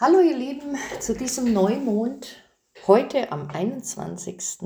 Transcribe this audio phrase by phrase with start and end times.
[0.00, 2.40] Hallo ihr Lieben zu diesem Neumond
[2.86, 4.60] heute am 21.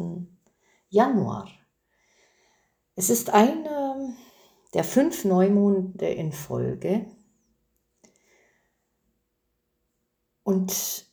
[0.91, 1.49] Januar.
[2.97, 4.11] Es ist einer
[4.75, 7.07] der fünf Neumonde in Folge
[10.43, 11.07] und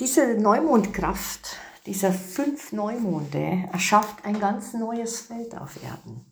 [0.00, 1.56] diese Neumondkraft
[1.86, 6.26] dieser fünf Neumonde erschafft ein ganz neues Feld auf Erden.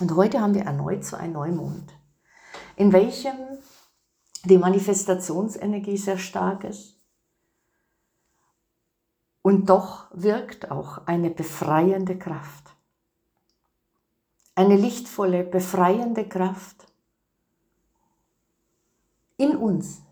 [0.00, 1.92] Und heute haben wir erneut so einen Neumond,
[2.76, 3.36] in welchem
[4.46, 6.96] die Manifestationsenergie sehr stark ist.
[9.42, 12.74] Und doch wirkt auch eine befreiende Kraft.
[14.54, 16.86] Eine lichtvolle, befreiende Kraft
[19.36, 20.02] in uns.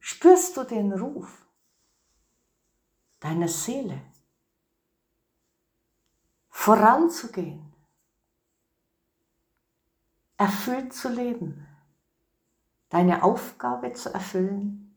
[0.00, 1.46] Spürst du den Ruf
[3.20, 4.00] deiner Seele,
[6.48, 7.72] voranzugehen,
[10.36, 11.69] erfüllt zu leben?
[12.90, 14.94] Deine Aufgabe zu erfüllen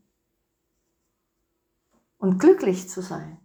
[2.17, 3.37] und glücklich zu sein.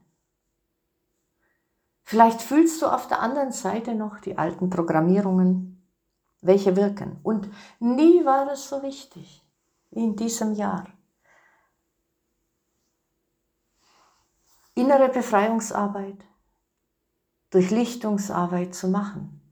[2.03, 5.87] Vielleicht fühlst du auf der anderen Seite noch die alten Programmierungen,
[6.41, 7.21] welche wirken.
[7.23, 9.45] Und nie war es so wichtig
[9.91, 10.87] wie in diesem Jahr.
[14.75, 16.25] Innere Befreiungsarbeit,
[17.51, 19.43] Durchlichtungsarbeit zu machen,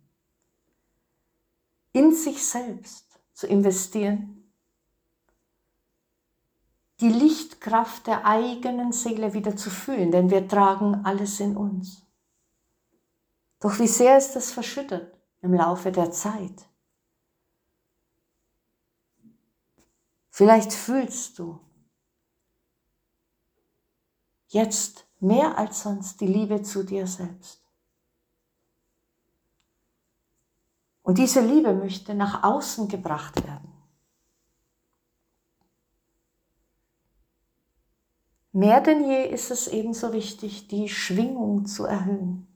[1.92, 4.35] in sich selbst zu investieren
[7.00, 12.06] die Lichtkraft der eigenen Seele wieder zu fühlen, denn wir tragen alles in uns.
[13.60, 16.68] Doch wie sehr ist das verschüttet im Laufe der Zeit?
[20.30, 21.60] Vielleicht fühlst du
[24.48, 27.62] jetzt mehr als sonst die Liebe zu dir selbst.
[31.02, 33.75] Und diese Liebe möchte nach außen gebracht werden.
[38.56, 42.46] Mehr denn je ist es ebenso wichtig, die Schwingung zu erhöhen.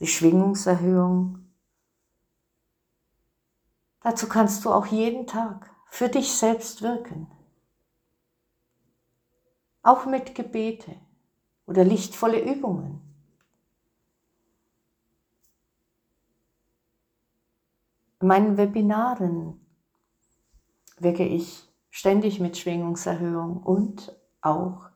[0.00, 1.44] Die Schwingungserhöhung.
[4.00, 7.30] Dazu kannst du auch jeden Tag für dich selbst wirken.
[9.82, 10.96] Auch mit Gebete
[11.66, 13.02] oder lichtvolle Übungen.
[18.22, 19.60] In meinen Webinaren
[20.96, 24.88] wirke ich ständig mit Schwingungserhöhung und auch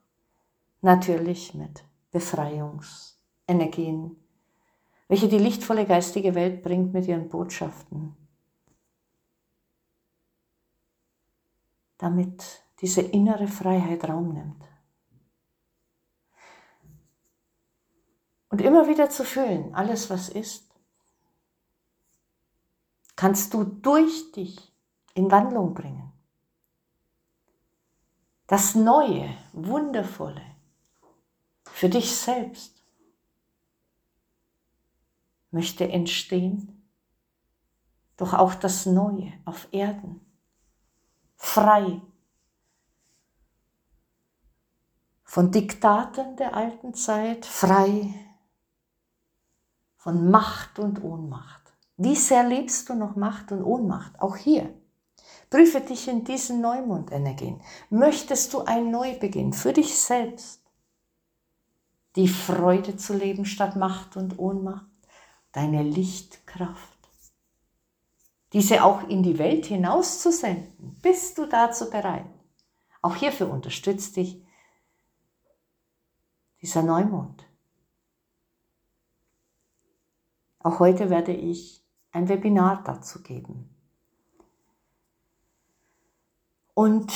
[0.81, 4.17] natürlich mit Befreiungsenergien,
[5.09, 8.17] welche die lichtvolle geistige Welt bringt mit ihren Botschaften,
[11.99, 14.65] damit diese innere Freiheit Raum nimmt.
[18.49, 20.71] Und immer wieder zu fühlen, alles was ist,
[23.17, 24.73] kannst du durch dich
[25.15, 26.14] in Wandlung bringen
[28.55, 30.41] das Neue, Wundervolle
[31.65, 32.85] für dich selbst
[35.51, 36.89] möchte entstehen,
[38.17, 40.25] doch auch das Neue auf Erden,
[41.35, 42.01] frei
[45.25, 48.15] von Diktaten der alten Zeit, frei
[49.97, 51.73] von Macht und Ohnmacht.
[51.97, 54.21] Wie sehr liebst du noch Macht und Ohnmacht?
[54.21, 54.73] Auch hier
[55.55, 57.61] Prüfe dich in diesen Neumondenergien.
[57.89, 60.61] Möchtest du ein Neubeginn für dich selbst?
[62.17, 64.91] Die Freude zu leben statt Macht und Ohnmacht?
[65.53, 66.99] Deine Lichtkraft?
[68.53, 70.99] Diese auch in die Welt hinauszusenden?
[71.01, 72.27] Bist du dazu bereit?
[73.01, 74.45] Auch hierfür unterstützt dich
[76.63, 77.47] dieser Neumond.
[80.59, 83.74] Auch heute werde ich ein Webinar dazu geben.
[86.75, 87.13] Und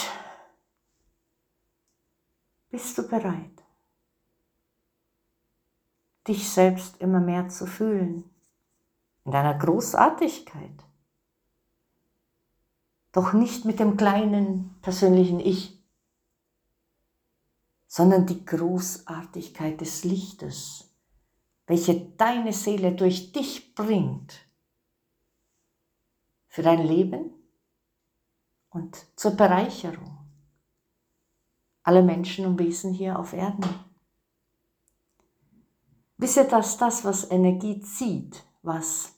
[2.71, 3.65] bist du bereit,
[6.29, 8.31] dich selbst immer mehr zu fühlen,
[9.25, 10.85] in deiner Großartigkeit?
[13.11, 15.83] Doch nicht mit dem kleinen persönlichen Ich,
[17.88, 20.94] sondern die Großartigkeit des Lichtes,
[21.67, 24.47] welche deine Seele durch dich bringt
[26.47, 27.38] für dein Leben
[28.70, 30.19] und zur Bereicherung
[31.82, 33.65] aller Menschen und Wesen hier auf Erden.
[36.19, 39.15] Wisse, dass das, was Energie zieht, was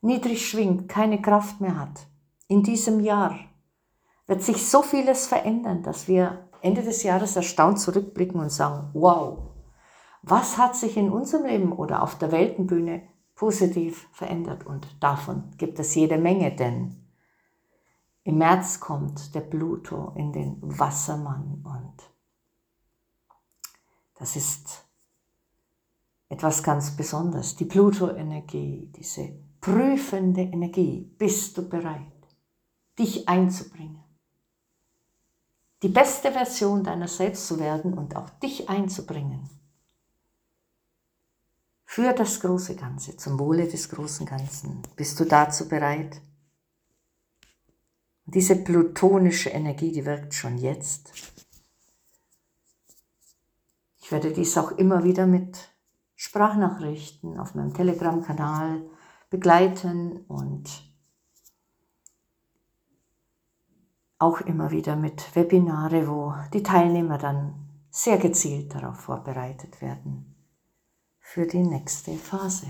[0.00, 2.06] niedrig schwingt, keine Kraft mehr hat,
[2.48, 3.38] in diesem Jahr
[4.26, 9.38] wird sich so vieles verändern, dass wir Ende des Jahres erstaunt zurückblicken und sagen, wow,
[10.22, 13.02] was hat sich in unserem Leben oder auf der Weltenbühne
[13.34, 14.66] positiv verändert?
[14.66, 16.96] Und davon gibt es jede Menge, denn
[18.30, 21.96] Im März kommt der Pluto in den Wassermann und
[24.14, 24.84] das ist
[26.28, 27.56] etwas ganz Besonderes.
[27.56, 31.12] Die Pluto-Energie, diese prüfende Energie.
[31.18, 32.06] Bist du bereit,
[32.96, 34.04] dich einzubringen?
[35.82, 39.50] Die beste Version deiner selbst zu werden und auch dich einzubringen.
[41.84, 44.82] Für das große Ganze, zum Wohle des großen Ganzen.
[44.94, 46.22] Bist du dazu bereit?
[48.32, 51.12] Diese plutonische Energie, die wirkt schon jetzt.
[54.00, 55.74] Ich werde dies auch immer wieder mit
[56.14, 58.88] Sprachnachrichten auf meinem Telegram-Kanal
[59.30, 60.68] begleiten und
[64.18, 67.54] auch immer wieder mit Webinare, wo die Teilnehmer dann
[67.90, 70.36] sehr gezielt darauf vorbereitet werden
[71.18, 72.66] für die nächste Phase.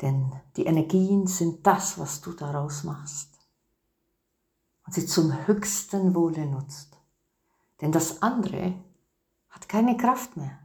[0.00, 3.38] Denn die Energien sind das, was du daraus machst
[4.86, 6.96] und sie zum höchsten Wohle nutzt.
[7.80, 8.74] Denn das andere
[9.50, 10.58] hat keine Kraft mehr.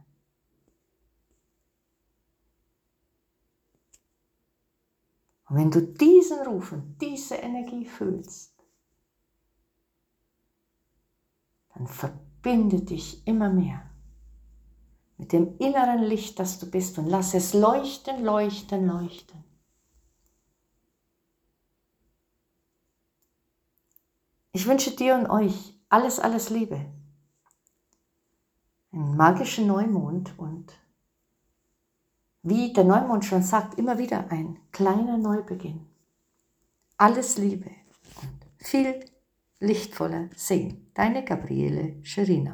[5.48, 8.54] Und wenn du diesen Ruf und diese Energie fühlst,
[11.74, 13.93] dann verbinde dich immer mehr
[15.16, 19.44] mit dem inneren Licht, das du bist und lass es leuchten, leuchten, leuchten.
[24.52, 26.80] Ich wünsche dir und euch alles, alles Liebe
[28.94, 30.72] einen magischen Neumond und
[32.42, 35.86] wie der Neumond schon sagt, immer wieder ein kleiner Neubeginn.
[36.96, 37.70] Alles Liebe
[38.22, 39.00] und viel
[39.58, 40.90] lichtvoller Sehen.
[40.94, 42.52] Deine Gabriele Scherina.